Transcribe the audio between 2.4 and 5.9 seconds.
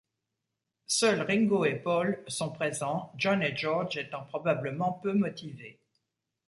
présents, John et George étant probablement peu motivés.